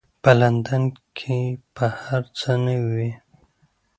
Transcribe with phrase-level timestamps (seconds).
[0.23, 0.83] په لندن
[1.17, 1.37] کې
[1.73, 3.11] به هر څه نوي وي.